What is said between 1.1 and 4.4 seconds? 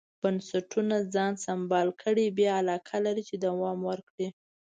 ځان سمبال کړي بیا علاقه لري چې دوام ورکړي.